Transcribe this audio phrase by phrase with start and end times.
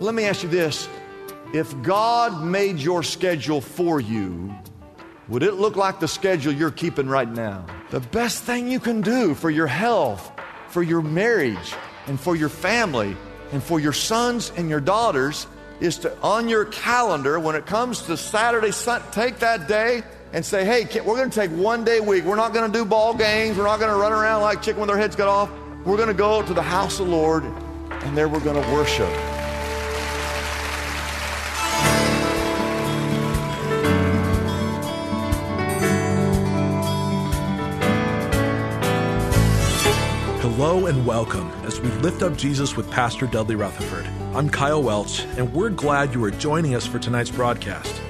[0.00, 0.88] Let me ask you this.
[1.52, 4.54] If God made your schedule for you,
[5.28, 7.66] would it look like the schedule you're keeping right now?
[7.90, 10.30] The best thing you can do for your health,
[10.68, 11.74] for your marriage,
[12.06, 13.16] and for your family,
[13.50, 15.46] and for your sons and your daughters
[15.80, 18.70] is to, on your calendar, when it comes to Saturday,
[19.10, 20.02] take that day
[20.32, 22.24] and say, hey, we're going to take one day a week.
[22.24, 23.56] We're not going to do ball games.
[23.56, 25.50] We're not going to run around like chicken with their heads cut off.
[25.84, 28.72] We're going to go to the house of the Lord, and there we're going to
[28.72, 29.37] worship.
[40.58, 44.04] Hello and welcome as we lift up Jesus with Pastor Dudley Rutherford.
[44.34, 48.02] I'm Kyle Welch, and we're glad you are joining us for tonight's broadcast.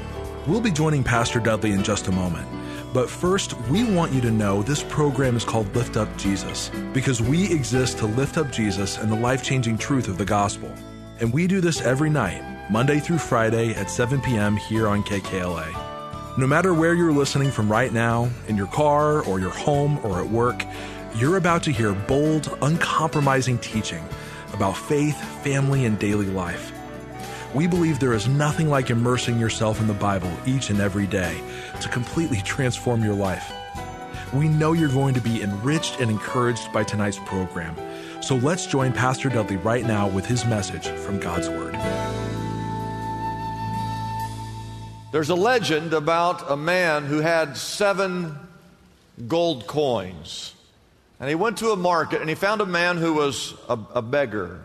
[0.47, 2.49] We'll be joining Pastor Dudley in just a moment.
[2.95, 7.21] But first, we want you to know this program is called Lift Up Jesus because
[7.21, 10.73] we exist to lift up Jesus and the life changing truth of the gospel.
[11.21, 14.57] And we do this every night, Monday through Friday at 7 p.m.
[14.57, 16.39] here on KKLA.
[16.39, 20.21] No matter where you're listening from right now, in your car or your home or
[20.21, 20.65] at work,
[21.15, 24.05] you're about to hear bold, uncompromising teaching
[24.53, 26.73] about faith, family, and daily life.
[27.55, 31.41] We believe there is nothing like immersing yourself in the Bible each and every day
[31.81, 33.53] to completely transform your life.
[34.35, 37.75] We know you're going to be enriched and encouraged by tonight's program.
[38.23, 41.75] So let's join Pastor Dudley right now with his message from God's Word.
[45.11, 48.39] There's a legend about a man who had seven
[49.27, 50.53] gold coins.
[51.21, 54.03] And he went to a market and he found a man who was a, a
[54.03, 54.63] beggar.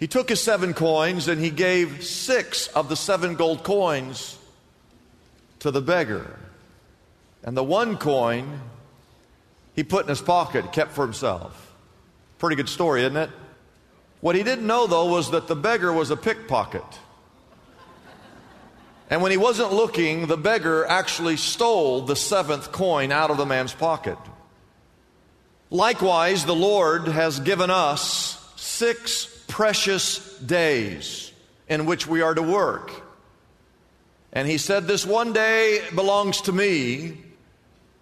[0.00, 4.38] He took his seven coins and he gave six of the seven gold coins
[5.60, 6.38] to the beggar.
[7.44, 8.60] And the one coin
[9.74, 11.72] he put in his pocket, kept for himself.
[12.38, 13.30] Pretty good story, isn't it?
[14.20, 16.82] What he didn't know, though, was that the beggar was a pickpocket.
[19.10, 23.46] And when he wasn't looking, the beggar actually stole the seventh coin out of the
[23.46, 24.18] man's pocket.
[25.70, 31.32] Likewise, the Lord has given us six precious days
[31.68, 32.90] in which we are to work.
[34.32, 37.18] And he said, This one day belongs to me.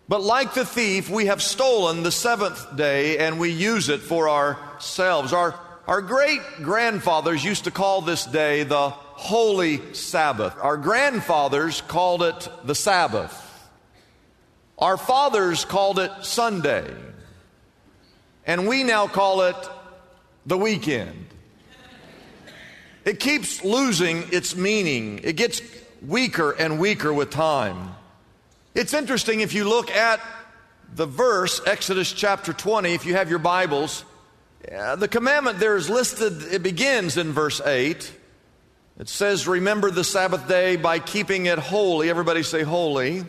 [0.09, 4.29] But like the thief, we have stolen the seventh day and we use it for
[4.29, 5.33] ourselves.
[5.33, 10.55] Our, our great grandfathers used to call this day the Holy Sabbath.
[10.61, 13.43] Our grandfathers called it the Sabbath.
[14.79, 16.95] Our fathers called it Sunday.
[18.47, 19.57] And we now call it
[20.47, 21.27] the weekend.
[23.05, 25.21] It keeps losing its meaning.
[25.23, 25.61] It gets
[26.01, 27.95] weaker and weaker with time.
[28.75, 30.21] It's interesting if you look at
[30.95, 34.05] the verse, Exodus chapter 20, if you have your Bibles,
[34.63, 38.13] the commandment there is listed, it begins in verse 8.
[38.99, 42.09] It says, Remember the Sabbath day by keeping it holy.
[42.09, 43.25] Everybody say holy.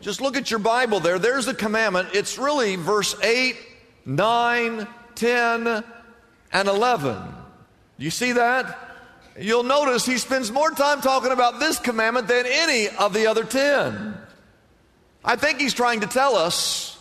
[0.00, 1.18] Just look at your Bible there.
[1.18, 2.10] There's the commandment.
[2.12, 3.56] It's really verse 8,
[4.06, 5.84] 9, 10,
[6.52, 7.22] and 11.
[7.98, 8.78] You see that?
[9.38, 13.44] You'll notice he spends more time talking about this commandment than any of the other
[13.44, 14.16] 10.
[15.24, 16.98] I think he's trying to tell us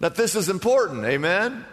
[0.00, 1.04] that this is important.
[1.04, 1.64] Amen?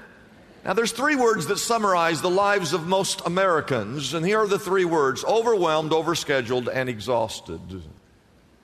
[0.65, 4.59] Now, there's three words that summarize the lives of most Americans, and here are the
[4.59, 7.61] three words overwhelmed, overscheduled, and exhausted.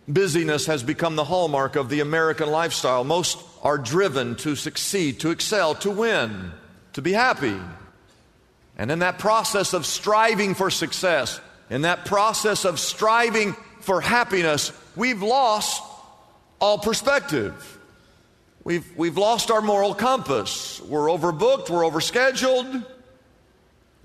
[0.07, 3.03] Busyness has become the hallmark of the American lifestyle.
[3.03, 6.51] Most are driven to succeed, to excel, to win,
[6.93, 7.59] to be happy.
[8.77, 11.41] And in that process of striving for success,
[11.71, 15.81] in that process of striving for happiness, we've lost
[16.61, 17.79] all perspective.
[18.63, 20.79] We've, we've lost our moral compass.
[20.81, 22.85] We're overbooked, we're overscheduled.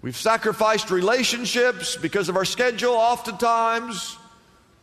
[0.00, 4.16] We've sacrificed relationships because of our schedule oftentimes.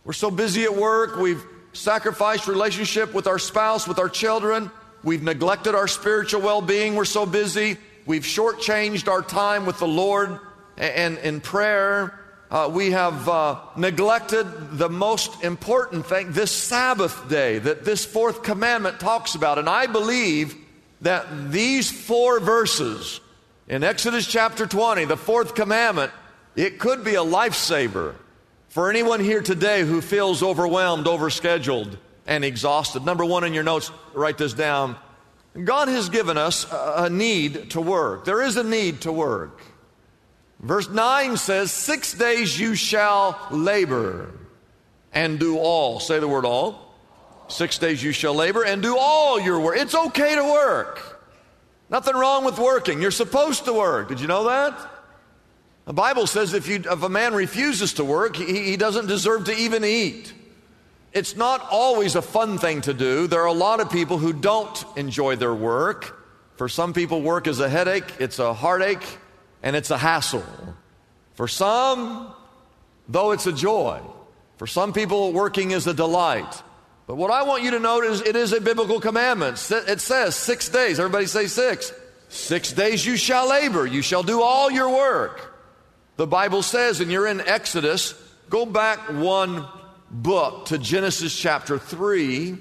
[0.03, 1.43] We're so busy at work, we've
[1.77, 4.71] sacrificed relationship with our spouse, with our children.
[5.03, 7.77] We've neglected our spiritual well being, we're so busy.
[8.05, 10.39] We've shortchanged our time with the Lord
[10.77, 12.17] and in prayer.
[12.49, 18.43] Uh, we have uh, neglected the most important thing, this Sabbath day that this fourth
[18.43, 19.59] commandment talks about.
[19.59, 20.55] And I believe
[21.01, 23.19] that these four verses
[23.69, 26.13] In Exodus chapter 20, the fourth commandment,
[26.55, 28.15] it could be a lifesaver
[28.69, 33.05] for anyone here today who feels overwhelmed, overscheduled, and exhausted.
[33.05, 34.97] Number one in your notes, write this down.
[35.63, 38.25] God has given us a need to work.
[38.25, 39.61] There is a need to work.
[40.59, 44.31] Verse 9 says, Six days you shall labor
[45.13, 45.99] and do all.
[45.99, 46.95] Say the word all.
[47.47, 49.77] Six days you shall labor and do all your work.
[49.77, 51.21] It's okay to work.
[51.89, 53.01] Nothing wrong with working.
[53.01, 54.09] You're supposed to work.
[54.09, 54.96] Did you know that?
[55.87, 59.45] The Bible says if, you, if a man refuses to work, he, he doesn't deserve
[59.45, 60.33] to even eat.
[61.13, 63.25] It's not always a fun thing to do.
[63.27, 66.13] There are a lot of people who don't enjoy their work.
[66.57, 69.05] For some people, work is a headache, it's a heartache,
[69.63, 70.43] and it's a hassle.
[71.35, 72.33] For some,
[73.07, 74.01] though it's a joy.
[74.57, 76.63] For some people, working is a delight.
[77.05, 79.55] But what I want you to note is it is a biblical commandment.
[79.71, 80.99] It says six days.
[80.99, 81.93] Everybody say six.
[82.27, 85.46] Six days you shall labor, you shall do all your work.
[86.17, 88.15] The Bible says, and you're in Exodus,
[88.49, 89.65] go back one
[90.09, 92.57] book to Genesis chapter 3.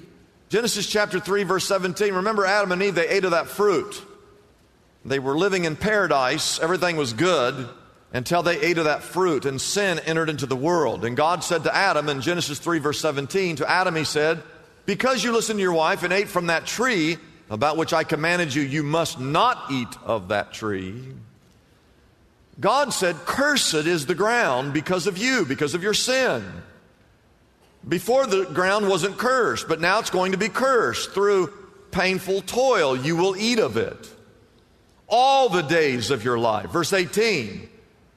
[0.49, 2.13] Genesis chapter 3, verse 17.
[2.13, 4.01] Remember Adam and Eve, they ate of that fruit.
[5.05, 7.67] They were living in paradise, everything was good
[8.13, 11.03] until they ate of that fruit, and sin entered into the world.
[11.03, 14.43] And God said to Adam in Genesis 3, verse 17, to Adam, He said,
[14.85, 17.17] Because you listened to your wife and ate from that tree
[17.49, 21.15] about which I commanded you, you must not eat of that tree.
[22.59, 26.43] God said, Cursed is the ground because of you, because of your sin.
[27.87, 31.53] Before the ground wasn't cursed, but now it's going to be cursed through
[31.91, 32.97] painful toil.
[32.97, 34.09] You will eat of it
[35.07, 36.69] all the days of your life.
[36.71, 37.69] Verse 18.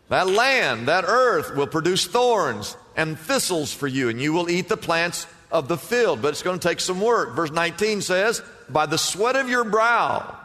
[0.09, 4.69] That land, that earth will produce thorns and thistles for you, and you will eat
[4.69, 7.37] the plants of the field, but it's going to take some work.
[7.37, 10.37] Verse 19 says, By the sweat of your brow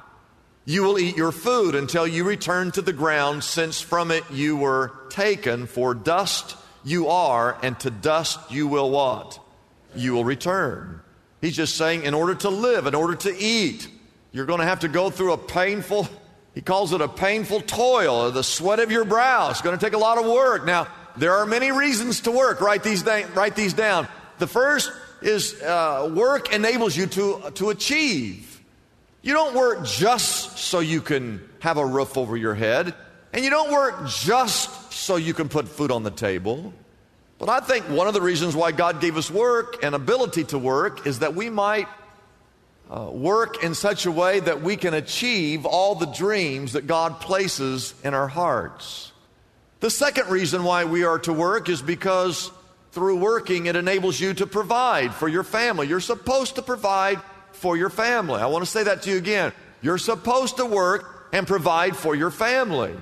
[0.65, 4.57] you will eat your food until you return to the ground, since from it you
[4.57, 9.39] were taken, for dust you are, and to dust you will what?
[9.95, 11.01] You will return.
[11.41, 13.87] He's just saying, in order to live, in order to eat,
[14.31, 16.09] you're going to have to go through a painful
[16.55, 19.49] he calls it a painful toil, the sweat of your brow.
[19.49, 20.65] It's going to take a lot of work.
[20.65, 22.61] Now, there are many reasons to work.
[22.61, 24.07] Write these, da- write these down.
[24.39, 24.89] The first
[25.21, 28.54] is uh, work enables you to, to achieve.
[29.25, 32.93] You don't work just so you can have a roof over your head,
[33.33, 36.71] and you don't work just so you can put food on the table.
[37.39, 40.59] But I think one of the reasons why God gave us work and ability to
[40.59, 41.87] work is that we might
[42.87, 47.19] uh, work in such a way that we can achieve all the dreams that God
[47.19, 49.11] places in our hearts.
[49.79, 52.51] The second reason why we are to work is because
[52.91, 55.87] through working, it enables you to provide for your family.
[55.87, 57.19] You're supposed to provide
[57.65, 58.39] for your family.
[58.39, 59.51] I want to say that to you again.
[59.81, 62.93] You're supposed to work and provide for your family.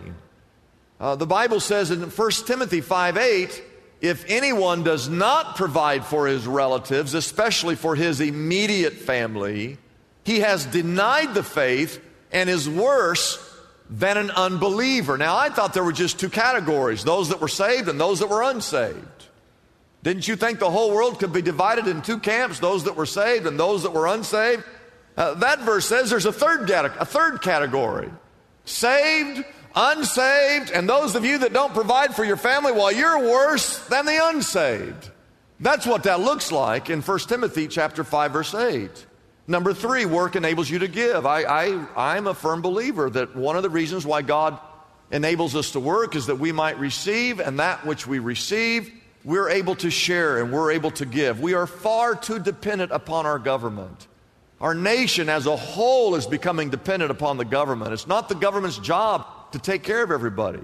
[1.01, 3.63] Uh, the Bible says in 1 Timothy 5 8,
[3.99, 9.79] if anyone does not provide for his relatives, especially for his immediate family,
[10.23, 12.01] he has denied the faith
[12.31, 13.37] and is worse
[13.89, 15.17] than an unbeliever.
[15.17, 18.29] Now, I thought there were just two categories those that were saved and those that
[18.29, 19.27] were unsaved.
[20.03, 23.05] Didn't you think the whole world could be divided in two camps, those that were
[23.05, 24.63] saved and those that were unsaved?
[25.15, 28.11] Uh, that verse says there's a third, a third category
[28.65, 29.43] saved
[29.75, 34.05] unsaved, and those of you that don't provide for your family, well, you're worse than
[34.05, 35.09] the unsaved.
[35.59, 39.05] That's what that looks like in 1 Timothy chapter 5, verse 8.
[39.47, 41.25] Number three, work enables you to give.
[41.25, 44.57] I, I, I'm a firm believer that one of the reasons why God
[45.11, 48.91] enables us to work is that we might receive, and that which we receive,
[49.25, 51.39] we're able to share and we're able to give.
[51.39, 54.07] We are far too dependent upon our government.
[54.59, 57.93] Our nation as a whole is becoming dependent upon the government.
[57.93, 60.61] It's not the government's job to take care of everybody.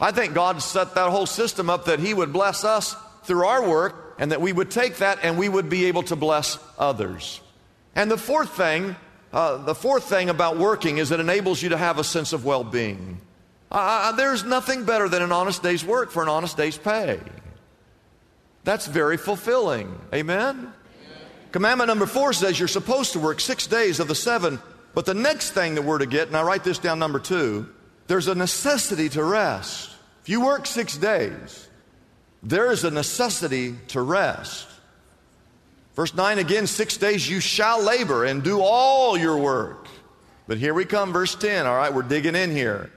[0.00, 2.94] I think God set that whole system up that He would bless us
[3.24, 6.16] through our work and that we would take that and we would be able to
[6.16, 7.40] bless others.
[7.94, 8.94] And the fourth thing,
[9.32, 12.44] uh, the fourth thing about working is it enables you to have a sense of
[12.44, 13.20] well being.
[13.70, 17.20] Uh, there's nothing better than an honest day's work for an honest day's pay.
[18.68, 19.98] That's very fulfilling.
[20.12, 20.54] Amen?
[20.58, 20.72] Amen?
[21.52, 24.60] Commandment number four says you're supposed to work six days of the seven.
[24.92, 27.66] But the next thing that we're to get, and I write this down number two,
[28.08, 29.88] there's a necessity to rest.
[30.20, 31.66] If you work six days,
[32.42, 34.66] there is a necessity to rest.
[35.94, 39.88] Verse 9 again, six days you shall labor and do all your work.
[40.46, 41.66] But here we come, verse 10.
[41.66, 42.92] All right, we're digging in here.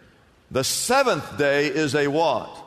[0.51, 2.61] The seventh day is a what?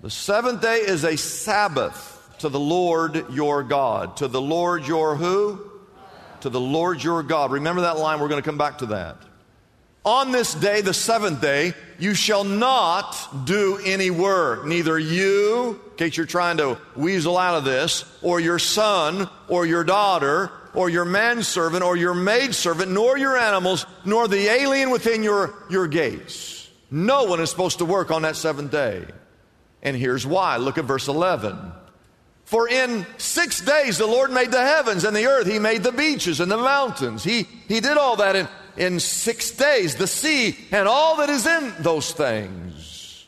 [0.00, 4.16] The seventh day is a Sabbath to the Lord your God.
[4.18, 5.60] To the Lord your who?
[6.42, 7.50] To the Lord your God.
[7.50, 9.16] Remember that line, we're going to come back to that.
[10.04, 14.64] On this day, the seventh day, you shall not do any work.
[14.64, 19.66] Neither you, in case you're trying to weasel out of this, or your son, or
[19.66, 25.24] your daughter, or your manservant, or your maidservant, nor your animals, nor the alien within
[25.24, 26.70] your, your gates.
[26.88, 29.04] No one is supposed to work on that seventh day.
[29.82, 30.56] And here's why.
[30.56, 31.56] Look at verse 11.
[32.44, 35.46] For in six days the Lord made the heavens and the earth.
[35.46, 37.22] He made the beaches and the mountains.
[37.22, 41.46] He, he did all that in, in six days, the sea and all that is
[41.46, 43.26] in those things.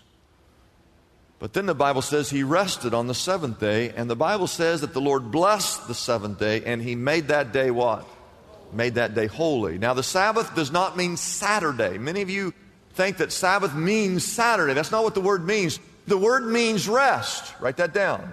[1.39, 4.83] But then the Bible says he rested on the seventh day, and the Bible says
[4.83, 8.07] that the Lord blessed the seventh day, and he made that day what?
[8.75, 9.79] Made that day holy.
[9.79, 11.97] Now, the Sabbath does not mean Saturday.
[11.97, 12.53] Many of you
[12.93, 14.75] think that Sabbath means Saturday.
[14.75, 15.81] That's not what the word means.
[16.11, 17.55] The word means rest.
[17.61, 18.33] Write that down.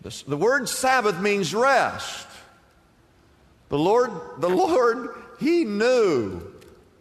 [0.00, 2.26] The, the word Sabbath means rest.
[3.68, 6.40] The Lord, the Lord, He knew.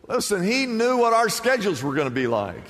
[0.09, 2.65] Listen, He knew what our schedules were going to be like.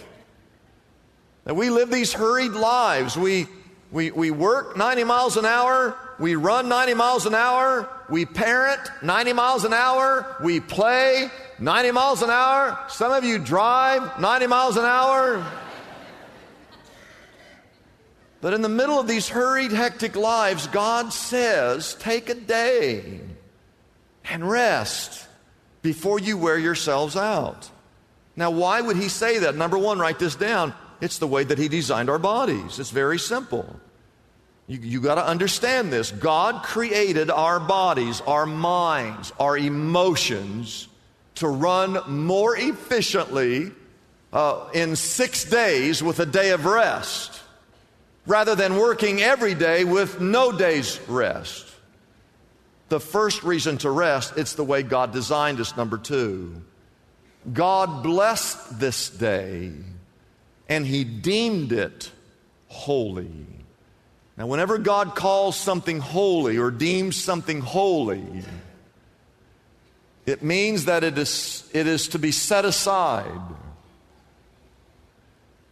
[1.45, 3.17] That we live these hurried lives.
[3.17, 3.47] We,
[3.91, 5.97] we, we work 90 miles an hour.
[6.19, 7.89] We run 90 miles an hour.
[8.11, 10.37] We parent 90 miles an hour.
[10.39, 12.77] We play 90 miles an hour.
[12.89, 15.43] Some of you drive 90 miles an hour.
[18.41, 23.21] But in the middle of these hurried, hectic lives, God says, take a day
[24.29, 25.27] and rest
[25.81, 27.69] before you wear yourselves out.
[28.35, 29.55] Now, why would He say that?
[29.55, 30.73] Number one, write this down.
[31.01, 32.79] It's the way that He designed our bodies.
[32.79, 33.79] It's very simple.
[34.67, 36.11] You, you got to understand this.
[36.11, 40.87] God created our bodies, our minds, our emotions
[41.35, 43.71] to run more efficiently
[44.33, 47.41] uh, in six days with a day of rest
[48.25, 51.65] rather than working every day with no day's rest.
[52.89, 55.75] The first reason to rest, it's the way God designed us.
[55.75, 56.61] Number two,
[57.51, 59.71] God blessed this day
[60.69, 62.11] and He deemed it
[62.67, 63.45] holy.
[64.37, 68.23] Now, whenever God calls something holy or deems something holy,
[70.25, 73.41] it means that it is, it is to be set aside.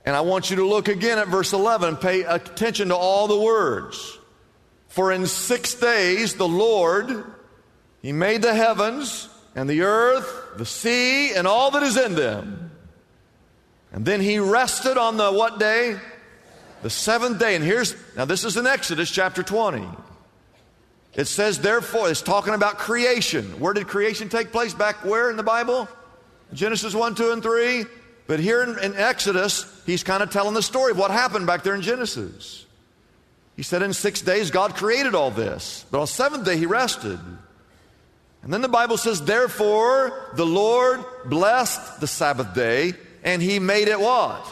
[0.06, 1.98] And I want you to look again at verse 11.
[1.98, 4.18] Pay attention to all the words.
[4.90, 7.24] For in six days the Lord,
[8.02, 12.72] He made the heavens and the earth, the sea, and all that is in them.
[13.92, 15.98] And then He rested on the what day?
[16.82, 17.56] The seventh day.
[17.56, 19.88] And here's, now this is in Exodus chapter 20.
[21.16, 23.60] It says, therefore, it's talking about creation.
[23.60, 24.74] Where did creation take place?
[24.74, 25.88] Back where in the Bible?
[26.54, 27.86] Genesis 1, 2, and 3.
[28.28, 31.64] But here in, in Exodus, he's kind of telling the story of what happened back
[31.64, 32.66] there in Genesis.
[33.56, 36.66] He said, In six days, God created all this, but on the seventh day, he
[36.66, 37.20] rested.
[38.42, 43.88] And then the Bible says, Therefore, the Lord blessed the Sabbath day, and he made
[43.88, 44.46] it what?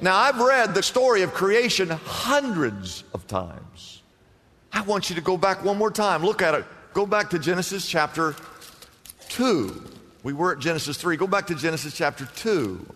[0.00, 4.02] Now, I've read the story of creation hundreds of times.
[4.72, 6.24] I want you to go back one more time.
[6.24, 6.64] Look at it.
[6.94, 8.34] Go back to Genesis chapter
[9.28, 9.91] 2.
[10.22, 11.16] We were at Genesis 3.
[11.16, 12.86] Go back to Genesis chapter 2.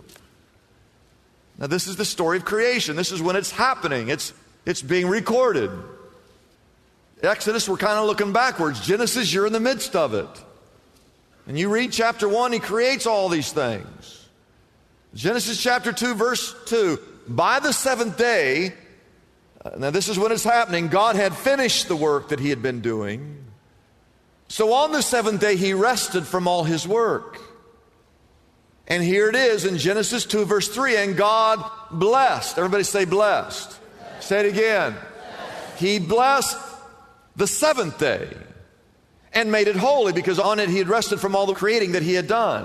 [1.58, 2.96] Now, this is the story of creation.
[2.96, 4.32] This is when it's happening, it's,
[4.64, 5.70] it's being recorded.
[7.22, 8.86] Exodus, we're kind of looking backwards.
[8.86, 10.28] Genesis, you're in the midst of it.
[11.46, 14.28] And you read chapter 1, he creates all these things.
[15.14, 16.98] Genesis chapter 2, verse 2.
[17.28, 18.74] By the seventh day,
[19.64, 22.62] uh, now this is when it's happening, God had finished the work that he had
[22.62, 23.45] been doing.
[24.48, 27.40] So on the seventh day, he rested from all his work.
[28.88, 32.56] And here it is in Genesis 2, verse 3 and God blessed.
[32.56, 33.80] Everybody say blessed.
[33.98, 34.28] blessed.
[34.28, 34.92] Say it again.
[34.92, 35.78] Blessed.
[35.80, 36.58] He blessed
[37.34, 38.28] the seventh day
[39.32, 42.02] and made it holy because on it he had rested from all the creating that
[42.02, 42.64] he had done.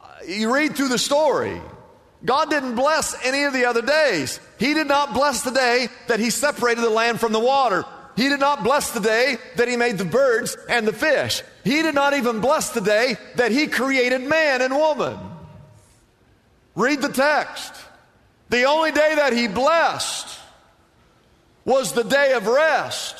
[0.00, 1.60] Uh, you read through the story.
[2.24, 4.40] God didn't bless any of the other days.
[4.58, 7.84] He did not bless the day that he separated the land from the water.
[8.16, 11.42] He did not bless the day that he made the birds and the fish.
[11.64, 15.18] He did not even bless the day that he created man and woman.
[16.74, 17.74] Read the text.
[18.50, 20.38] The only day that he blessed
[21.64, 23.16] was the day of rest.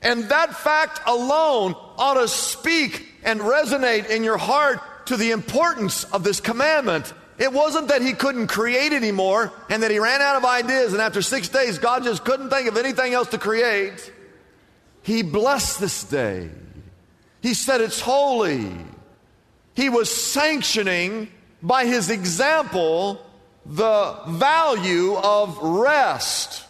[0.00, 6.04] And that fact alone ought to speak and resonate in your heart to the importance
[6.04, 10.36] of this commandment it wasn't that he couldn't create anymore and that he ran out
[10.36, 14.12] of ideas, and after six days, God just couldn't think of anything else to create.
[15.02, 16.50] He blessed this day.
[17.40, 18.70] He said it's holy.
[19.74, 23.20] He was sanctioning by his example
[23.66, 26.64] the value of rest.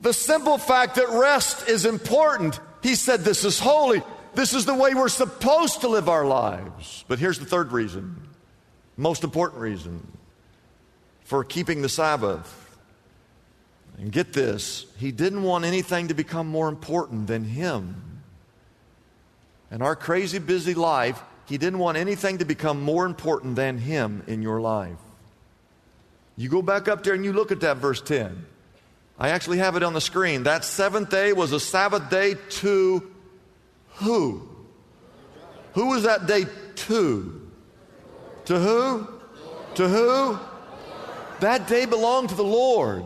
[0.00, 2.58] The simple fact that rest is important.
[2.82, 4.02] He said, This is holy.
[4.34, 7.04] This is the way we're supposed to live our lives.
[7.06, 8.25] But here's the third reason,
[8.96, 10.06] most important reason
[11.24, 12.62] for keeping the Sabbath.
[13.98, 18.22] And get this, he didn't want anything to become more important than him.
[19.70, 24.22] In our crazy busy life, he didn't want anything to become more important than him
[24.26, 24.98] in your life.
[26.36, 28.44] You go back up there and you look at that verse 10.
[29.18, 30.42] I actually have it on the screen.
[30.42, 33.10] That seventh day was a Sabbath day to
[33.94, 34.46] who?
[35.72, 37.45] Who was that day to?
[38.46, 39.08] To who?
[39.74, 40.38] To who?
[41.40, 43.04] That day belonged to the Lord.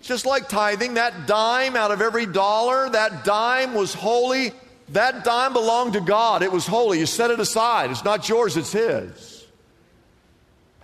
[0.00, 4.52] Just like tithing, that dime out of every dollar, that dime was holy.
[4.90, 6.42] That dime belonged to God.
[6.42, 6.98] It was holy.
[6.98, 7.90] You set it aside.
[7.90, 9.46] It's not yours, it's His.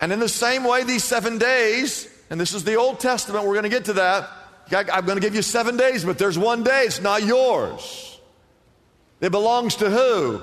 [0.01, 3.55] And in the same way, these seven days, and this is the Old Testament, we're
[3.55, 4.29] going to get to that.
[4.71, 8.19] I'm going to give you seven days, but there's one day, it's not yours.
[9.21, 10.43] It belongs to who?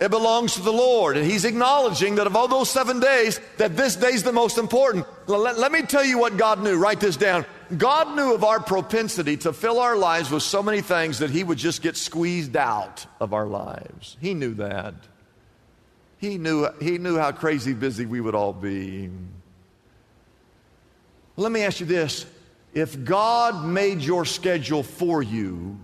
[0.00, 1.18] It belongs to the Lord.
[1.18, 5.06] And he's acknowledging that of all those seven days, that this day's the most important.
[5.26, 6.78] Let, let, me tell you what God knew.
[6.78, 7.44] Write this down.
[7.76, 11.44] God knew of our propensity to fill our lives with so many things that he
[11.44, 14.16] would just get squeezed out of our lives.
[14.20, 14.94] He knew that.
[16.16, 19.10] He knew, he knew how crazy busy we would all be.
[21.36, 22.24] Let me ask you this.
[22.72, 25.78] If God made your schedule for you,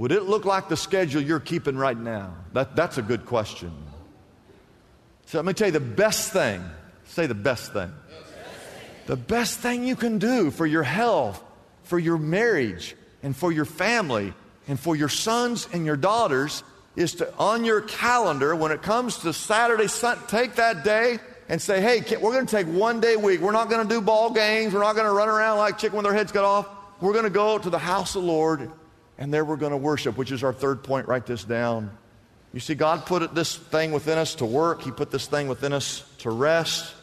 [0.00, 2.34] would it look like the schedule you're keeping right now?
[2.54, 3.70] That, that's a good question.
[5.26, 6.64] So let me tell you the best thing.
[7.04, 7.92] Say the best thing.
[9.04, 11.44] The best thing you can do for your health,
[11.82, 14.32] for your marriage, and for your family,
[14.68, 16.64] and for your sons and your daughters
[16.96, 19.86] is to, on your calendar, when it comes to Saturday,
[20.28, 21.18] take that day
[21.50, 23.42] and say, hey, we're going to take one day a week.
[23.42, 24.72] We're not going to do ball games.
[24.72, 26.66] We're not going to run around like chicken with their heads cut off.
[27.02, 28.70] We're going to go to the house of the Lord
[29.20, 31.06] and there we're going to worship, which is our third point.
[31.06, 31.90] Write this down.
[32.52, 35.72] You see, God put this thing within us to work, He put this thing within
[35.72, 36.94] us to rest.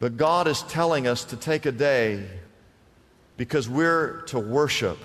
[0.00, 2.26] But God is telling us to take a day
[3.36, 4.98] because we're to worship.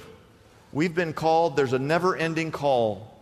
[0.74, 3.16] We've been called, there's a never ending call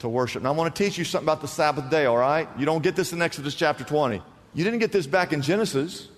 [0.00, 0.42] to worship.
[0.42, 2.48] Now, I want to teach you something about the Sabbath day, all right?
[2.58, 4.20] You don't get this in Exodus chapter 20.
[4.54, 6.08] You didn't get this back in Genesis.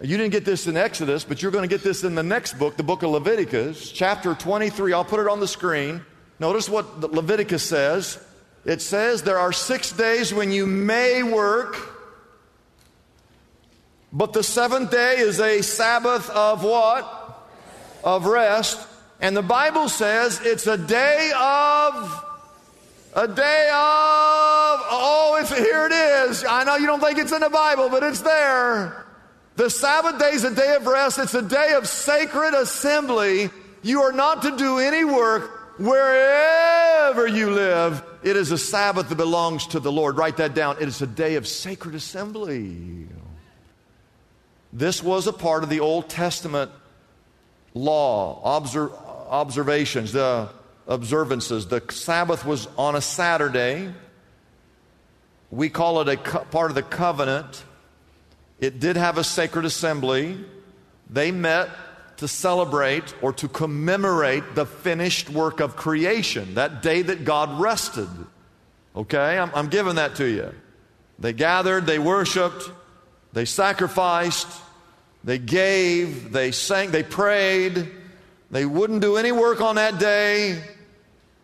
[0.00, 2.58] You didn't get this in Exodus, but you're going to get this in the next
[2.58, 4.92] book, the book of Leviticus, chapter 23.
[4.92, 6.00] I'll put it on the screen.
[6.40, 8.18] Notice what Leviticus says.
[8.64, 11.76] It says there are six days when you may work,
[14.12, 17.50] but the seventh day is a Sabbath of what?
[18.02, 18.88] Of rest.
[19.20, 22.24] And the Bible says it's a day of,
[23.14, 26.44] a day of, oh, it's, here it is.
[26.44, 29.06] I know you don't think it's in the Bible, but it's there.
[29.56, 31.18] The Sabbath day is a day of rest.
[31.18, 33.50] It's a day of sacred assembly.
[33.82, 38.02] You are not to do any work wherever you live.
[38.22, 40.16] It is a Sabbath that belongs to the Lord.
[40.16, 40.76] Write that down.
[40.80, 43.08] It is a day of sacred assembly.
[44.72, 46.70] This was a part of the Old Testament
[47.74, 50.48] law, obser- observations, the
[50.86, 51.66] observances.
[51.66, 53.92] The Sabbath was on a Saturday.
[55.50, 57.64] We call it a co- part of the covenant.
[58.62, 60.38] It did have a sacred assembly.
[61.10, 61.68] They met
[62.18, 68.08] to celebrate or to commemorate the finished work of creation, that day that God rested.
[68.94, 70.54] Okay, I'm, I'm giving that to you.
[71.18, 72.70] They gathered, they worshiped,
[73.32, 74.46] they sacrificed,
[75.24, 77.90] they gave, they sang, they prayed.
[78.52, 80.62] They wouldn't do any work on that day.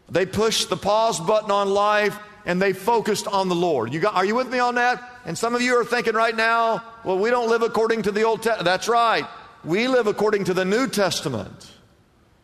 [0.09, 3.93] They pushed the pause button on life and they focused on the Lord.
[3.93, 5.18] You got, are you with me on that?
[5.29, 8.23] And some of you are thinking right now, well, we don't live according to the
[8.23, 8.65] Old Testament.
[8.65, 9.27] That's right.
[9.63, 11.71] We live according to the New Testament.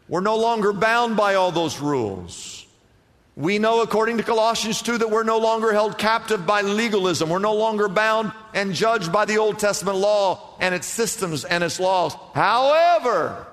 [0.06, 2.66] We're no longer bound by all those rules.
[3.36, 7.30] We know, according to Colossians 2, that we're no longer held captive by legalism.
[7.30, 11.64] We're no longer bound and judged by the Old Testament law and its systems and
[11.64, 12.14] its laws.
[12.34, 13.46] However,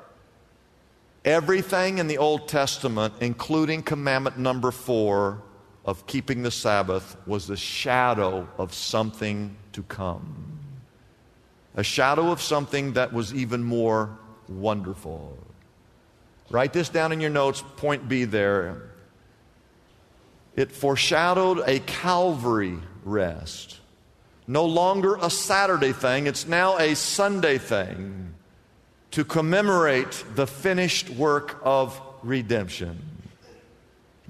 [1.24, 5.41] everything in the Old Testament, including commandment number four,
[5.86, 10.60] of keeping the Sabbath was the shadow of something to come.
[11.76, 14.17] A shadow of something that was even more
[14.48, 15.38] wonderful.
[16.50, 18.91] Write this down in your notes, point B there.
[20.56, 23.80] It foreshadowed a Calvary rest.
[24.48, 28.34] No longer a Saturday thing, it's now a Sunday thing
[29.12, 33.00] to commemorate the finished work of redemption.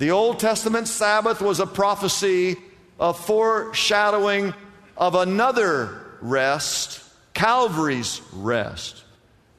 [0.02, 2.58] The Old Testament Sabbath was a prophecy,
[3.00, 4.52] a foreshadowing
[4.98, 7.04] of another rest,
[7.36, 9.04] Calvary's rest.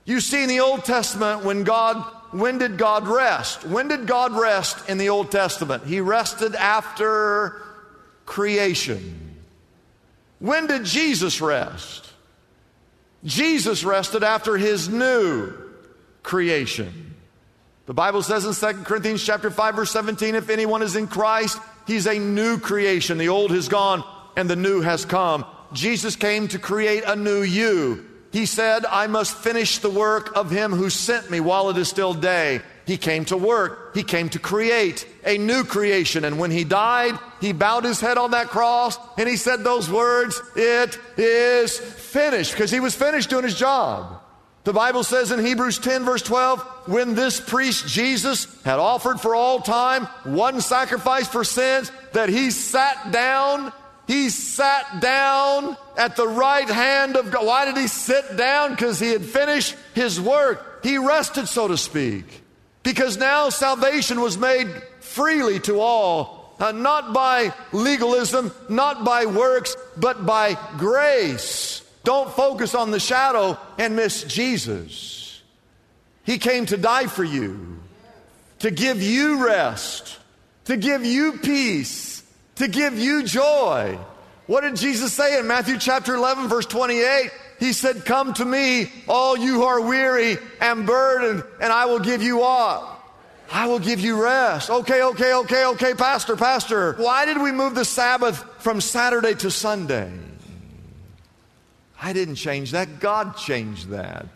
[0.04, 3.64] You see, in the Old Testament, when God when did God rest?
[3.64, 5.84] When did God rest in the Old Testament?
[5.84, 7.62] He rested after
[8.26, 9.36] creation.
[10.40, 12.10] When did Jesus rest?
[13.22, 15.52] Jesus rested after his new
[16.24, 17.11] creation.
[17.86, 21.58] The Bible says in 2 Corinthians chapter 5 verse 17 if anyone is in Christ,
[21.86, 23.18] he's a new creation.
[23.18, 24.04] The old has gone
[24.36, 25.44] and the new has come.
[25.72, 28.04] Jesus came to create a new you.
[28.32, 31.88] He said, I must finish the work of him who sent me while it is
[31.88, 32.62] still day.
[32.86, 33.94] He came to work.
[33.94, 36.24] He came to create a new creation.
[36.24, 39.90] And when he died, he bowed his head on that cross and he said those
[39.90, 44.21] words, It is finished, because he was finished doing his job.
[44.64, 49.34] The Bible says in Hebrews 10, verse 12, when this priest Jesus had offered for
[49.34, 53.72] all time one sacrifice for sins, that he sat down
[54.06, 57.46] he sat down at the right hand of God.
[57.46, 58.70] Why did he sit down?
[58.70, 60.82] Because he had finished his work.
[60.82, 62.42] He rested, so to speak.
[62.82, 64.68] Because now salvation was made
[65.00, 71.81] freely to all, uh, not by legalism, not by works, but by grace.
[72.04, 75.40] Don't focus on the shadow and miss Jesus.
[76.24, 77.80] He came to die for you,
[78.60, 80.18] to give you rest,
[80.64, 82.12] to give you peace
[82.56, 83.98] to give you joy.
[84.46, 87.30] What did Jesus say in Matthew chapter 11, verse 28?
[87.58, 92.00] He said, Come to me, all you who are weary and burdened, and I will
[92.00, 92.88] give you what?
[93.50, 94.70] I will give you rest.
[94.70, 96.94] Okay, okay, okay, okay, Pastor, Pastor.
[96.94, 100.10] Why did we move the Sabbath from Saturday to Sunday?
[102.04, 102.98] I didn't change that.
[102.98, 104.26] God changed that.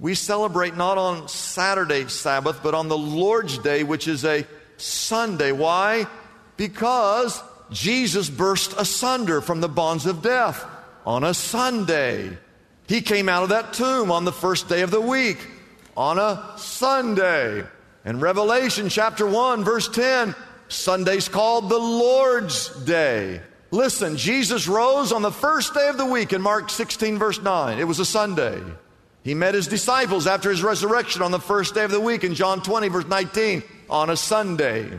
[0.00, 4.46] We celebrate not on Saturday Sabbath, but on the Lord's Day, which is a
[4.78, 5.52] Sunday.
[5.52, 6.06] Why?
[6.56, 10.64] Because Jesus burst asunder from the bonds of death
[11.04, 12.38] on a Sunday.
[12.86, 15.46] He came out of that tomb on the first day of the week
[15.98, 17.62] on a Sunday.
[18.06, 20.34] In Revelation chapter 1, verse 10,
[20.68, 23.42] Sunday's called the Lord's Day.
[23.70, 27.78] Listen, Jesus rose on the first day of the week in Mark 16, verse 9.
[27.78, 28.62] It was a Sunday.
[29.22, 32.34] He met his disciples after his resurrection on the first day of the week in
[32.34, 34.98] John 20, verse 19, on a Sunday.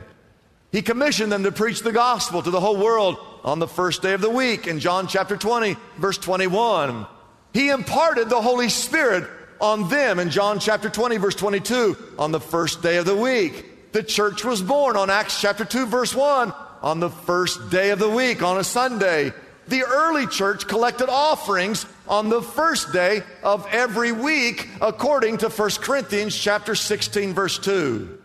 [0.72, 4.14] He commissioned them to preach the gospel to the whole world on the first day
[4.14, 7.08] of the week in John chapter 20, verse 21.
[7.54, 9.28] He imparted the Holy Spirit
[9.60, 13.94] on them in John chapter 20, verse 22, on the first day of the week.
[13.94, 18.00] The church was born on Acts chapter 2, verse 1, on the first day of
[18.00, 19.34] the week, on a Sunday.
[19.68, 25.70] The early church collected offerings on the first day of every week, according to 1
[25.82, 28.20] Corinthians chapter 16, verse 2.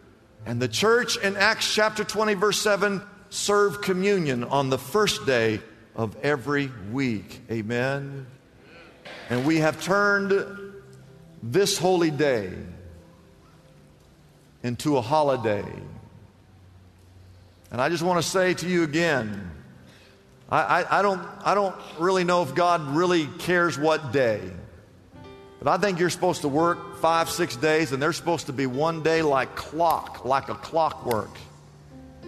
[0.47, 5.61] And the church in Acts chapter 20, verse 7, served communion on the first day
[5.95, 7.41] of every week.
[7.51, 8.27] Amen.
[9.29, 10.33] And we have turned
[11.43, 12.53] this holy day
[14.63, 15.65] into a holiday.
[17.75, 19.51] And I just want to say to you again
[20.49, 24.49] I, I, I, don't, I don't really know if God really cares what day.
[25.59, 28.69] But I think you're supposed to work five, six days, and there's supposed to be
[28.69, 31.37] one day like clock, like a clockwork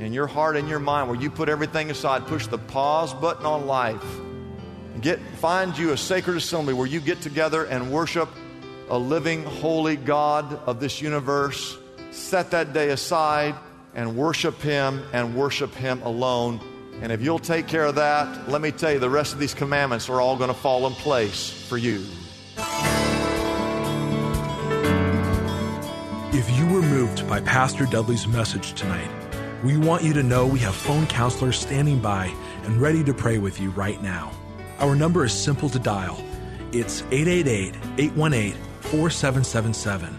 [0.00, 3.46] in your heart and your mind where you put everything aside, push the pause button
[3.46, 4.02] on life.
[5.00, 8.28] Get, find you a sacred assembly where you get together and worship
[8.88, 11.78] a living, holy God of this universe.
[12.10, 13.54] Set that day aside
[13.96, 16.60] and worship Him and worship Him alone.
[17.02, 19.54] And if you'll take care of that, let me tell you, the rest of these
[19.54, 22.04] commandments are all going to fall in place for you.
[26.32, 29.10] If you were moved by Pastor Dudley's message tonight,
[29.64, 32.32] we want you to know we have phone counselors standing by
[32.64, 34.30] and ready to pray with you right now.
[34.78, 36.22] Our number is simple to dial.
[36.72, 40.14] It's 888 818 4777.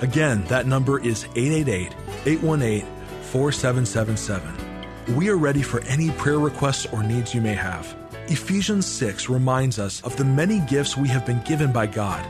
[0.00, 2.99] Again, that number is 888 818
[3.30, 5.16] 4777.
[5.16, 7.96] We are ready for any prayer requests or needs you may have.
[8.28, 12.24] Ephesians 6 reminds us of the many gifts we have been given by God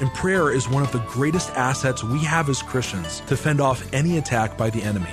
[0.00, 3.86] and prayer is one of the greatest assets we have as Christians to fend off
[3.94, 5.08] any attack by the enemy.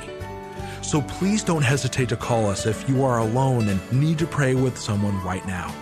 [0.82, 4.56] So please don't hesitate to call us if you are alone and need to pray
[4.56, 5.74] with someone right now.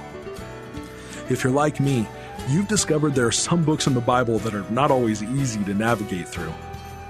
[1.29, 2.07] If you're like me,
[2.47, 5.73] you've discovered there are some books in the Bible that are not always easy to
[5.73, 6.53] navigate through.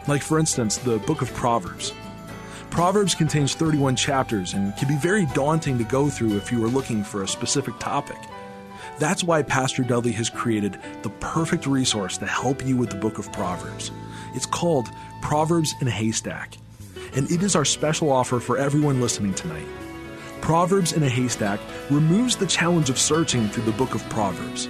[0.08, 1.94] Like, for instance, the book of Proverbs.
[2.72, 6.70] Proverbs contains 31 chapters and can be very daunting to go through if you are
[6.70, 8.18] looking for a specific topic.
[8.98, 13.18] That's why Pastor Dudley has created the perfect resource to help you with the book
[13.18, 13.92] of Proverbs.
[14.34, 14.90] It's called
[15.22, 16.58] Proverbs in a Haystack,
[17.14, 19.68] and it is our special offer for everyone listening tonight.
[20.40, 24.70] Proverbs in a Haystack removes the challenge of searching through the book of Proverbs.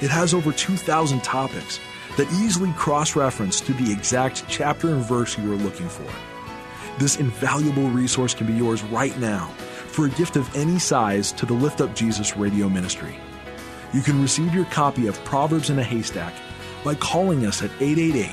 [0.00, 1.78] It has over 2,000 topics,
[2.16, 6.10] that easily cross reference to the exact chapter and verse you are looking for.
[6.98, 9.48] This invaluable resource can be yours right now
[9.86, 13.14] for a gift of any size to the Lift Up Jesus radio ministry.
[13.92, 16.34] You can receive your copy of Proverbs in a Haystack
[16.84, 18.30] by calling us at 888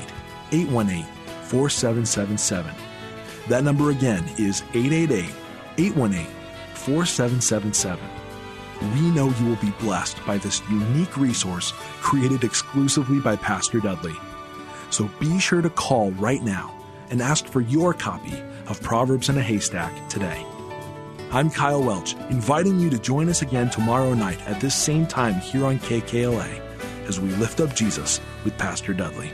[0.52, 1.04] 818
[1.42, 2.74] 4777.
[3.48, 5.34] That number again is 888
[5.78, 6.26] 818
[6.74, 7.98] 4777.
[8.94, 14.14] We know you will be blessed by this unique resource created exclusively by Pastor Dudley.
[14.90, 16.74] So be sure to call right now
[17.10, 20.46] and ask for your copy of Proverbs in a Haystack today.
[21.32, 25.34] I'm Kyle Welch, inviting you to join us again tomorrow night at this same time
[25.34, 26.60] here on KKLA
[27.06, 29.32] as we lift up Jesus with Pastor Dudley.